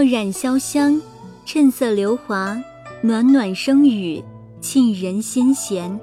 [0.00, 0.98] 墨染潇湘，
[1.44, 2.58] 衬色流华，
[3.02, 4.24] 暖暖声语，
[4.58, 6.00] 沁人心弦。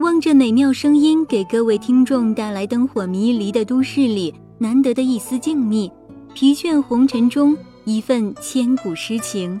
[0.00, 5.88] 望着美妙声音给各位听众带来灯火迷离的都市里难得的一丝静谧，
[6.34, 9.60] 疲倦红尘中一份千古诗情。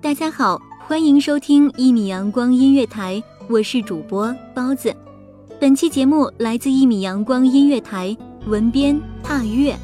[0.00, 4.96] 大家好，欢迎收听一米阳光音乐台，我是主播包子。
[5.60, 9.76] 本期节目来自一米阳光音乐台，文编踏月。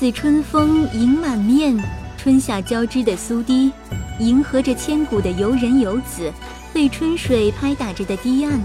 [0.00, 1.78] 似春风迎满面，
[2.16, 3.70] 春夏交织的苏堤，
[4.18, 6.32] 迎合着千古的游人游子，
[6.72, 8.58] 被春水拍打着的堤岸，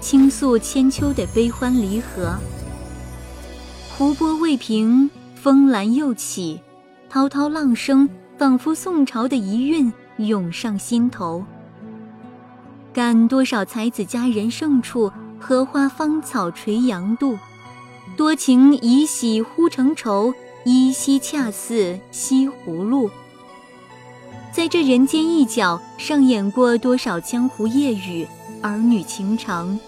[0.00, 2.34] 倾诉千秋的悲欢离合。
[3.98, 6.58] 湖波未平，风澜又起，
[7.10, 8.08] 滔滔浪声
[8.38, 11.44] 仿佛宋朝的遗韵涌上心头。
[12.94, 17.36] 感多少才子佳人胜处，荷花芳草垂杨渡。
[18.16, 20.34] 多情已喜忽成愁，
[20.64, 23.10] 依稀恰似西湖路。
[24.52, 28.26] 在这人间一角，上演过多少江湖夜雨、
[28.60, 29.78] 儿女情长。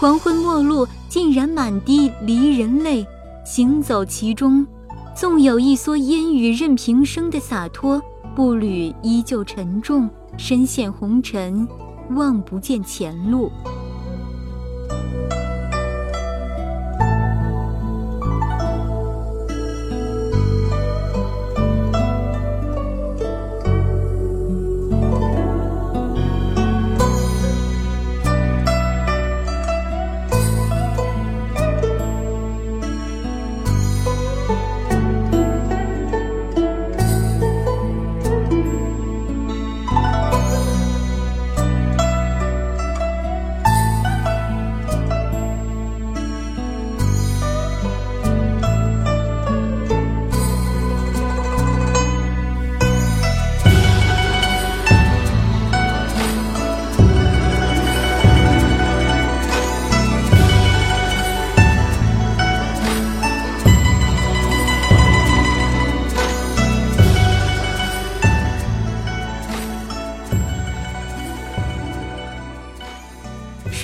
[0.00, 3.06] 黄昏末路，竟然满地离人泪。
[3.44, 4.66] 行走其中，
[5.14, 8.02] 纵有一蓑烟雨任平生的洒脱，
[8.34, 11.68] 步履依旧沉重，身陷红尘，
[12.10, 13.52] 望不见前路。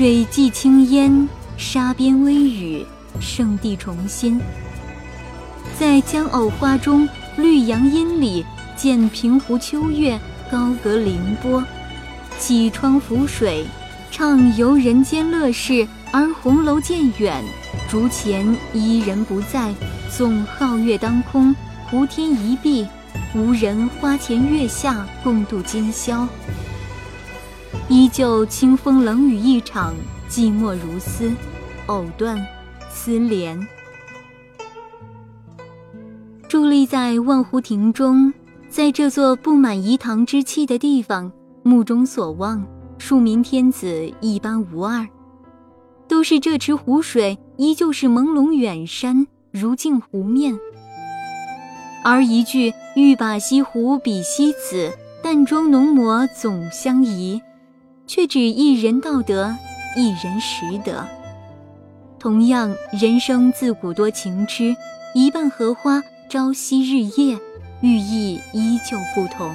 [0.00, 2.86] 水际青烟，沙边微雨，
[3.20, 4.40] 圣地重新。
[5.78, 7.06] 在江藕花中，
[7.36, 8.42] 绿杨阴里，
[8.74, 10.18] 见平湖秋月，
[10.50, 11.62] 高阁凌波，
[12.38, 13.66] 起窗拂水，
[14.10, 15.86] 畅游人间乐事。
[16.12, 17.44] 而红楼渐远，
[17.90, 19.70] 竹前伊人不在，
[20.10, 21.54] 纵皓月当空，
[21.90, 22.86] 湖天一碧，
[23.34, 26.26] 无人花前月下共度今宵。
[27.88, 29.94] 依旧清风冷雨一场，
[30.28, 31.32] 寂寞如斯，
[31.86, 32.38] 藕断
[32.90, 33.66] 丝连。
[36.48, 38.32] 伫立在万湖亭中，
[38.68, 41.30] 在这座布满饴糖之气的地方，
[41.62, 42.66] 目中所望，
[42.98, 45.06] 庶民天子一般无二。
[46.08, 50.58] 都是这池湖水，依旧是朦胧远山，如镜湖面。
[52.02, 54.90] 而一句“欲把西湖比西子，
[55.22, 57.40] 淡妆浓抹总相宜”，
[58.12, 59.56] 却只一人道得，
[59.96, 61.06] 一人识得。
[62.18, 64.74] 同样，人生自古多情痴，
[65.14, 67.38] 一半荷花，朝夕日夜，
[67.80, 69.54] 寓意依旧不同。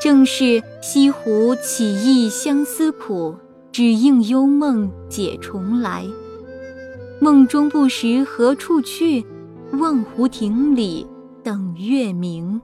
[0.00, 3.36] 正是西湖起意相思苦。
[3.70, 6.02] 只应幽梦解重来，
[7.20, 9.22] 梦中不识何处去，
[9.72, 11.06] 望湖亭里
[11.44, 12.58] 等月明。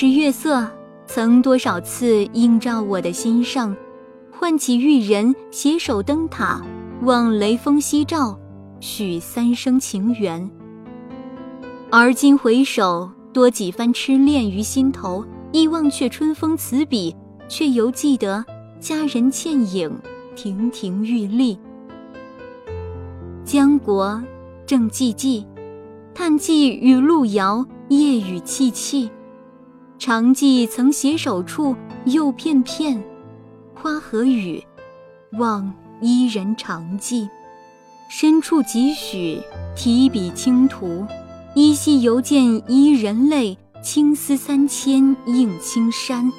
[0.00, 0.64] 是月色，
[1.08, 3.76] 曾多少次映照我的心上，
[4.30, 6.62] 唤起玉人携手登塔，
[7.02, 8.38] 望雷锋夕照，
[8.78, 10.48] 许三生情缘。
[11.90, 17.12] 而今回首，多几番痴恋于心头，忆忘却春风词笔，
[17.48, 18.44] 却犹记得
[18.78, 19.90] 佳人倩影，
[20.36, 21.58] 亭亭玉立。
[23.44, 24.22] 江国
[24.64, 25.44] 正寂寂，
[26.14, 29.10] 叹寄与路遥，夜雨凄凄。
[29.98, 31.74] 常记曾携手处，
[32.04, 33.02] 又片片
[33.74, 34.62] 花和雨，
[35.32, 37.28] 望伊人常记。
[38.08, 39.42] 深处几许
[39.74, 41.04] 提笔轻涂，
[41.54, 43.58] 依稀犹见伊人泪。
[43.80, 46.32] 青丝三千映青山，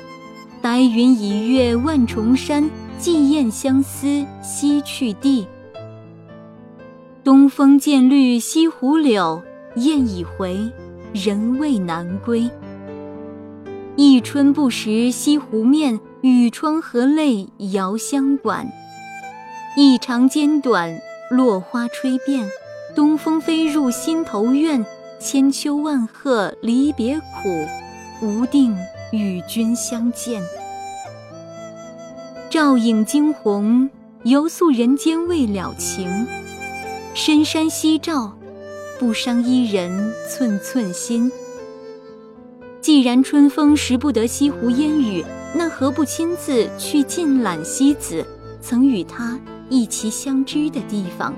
[0.62, 2.70] 白云已越万重山。
[2.98, 5.48] 寄雁相思西去地。
[7.24, 9.42] 东风渐绿西湖柳，
[9.76, 10.70] 雁已回，
[11.14, 12.50] 人未南归。
[14.02, 18.66] 一春不识西湖面，雨窗和泪遥相管。
[19.76, 20.98] 一长间短，
[21.30, 22.50] 落花吹遍，
[22.96, 24.86] 东风飞入心头怨。
[25.20, 27.68] 千秋万壑离别苦，
[28.22, 28.74] 无定
[29.12, 30.42] 与君相见。
[32.50, 33.90] 照影惊鸿，
[34.24, 36.26] 犹诉人间未了情。
[37.14, 38.34] 深山夕照，
[38.98, 41.30] 不伤伊人寸寸心。
[42.82, 48.26] 既然春风识不得西湖烟雨，那何不亲自去尽览西子
[48.62, 49.38] 曾与他
[49.70, 51.34] 一齐相知的地方？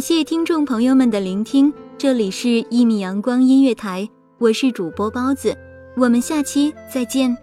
[0.00, 4.02] 谢听众朋友们的聆听，这里是《一米阳光音乐台》，
[4.38, 5.56] 我是主播包子，
[5.96, 7.36] 我们下期再见。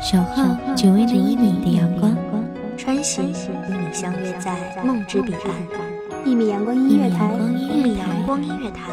[0.00, 0.44] 守候
[0.76, 2.16] 只为那一米的阳光，
[2.76, 3.32] 穿行与
[3.76, 5.52] 你相约在梦之彼岸。
[6.24, 8.92] 一米阳光音乐台，一米阳光音乐台，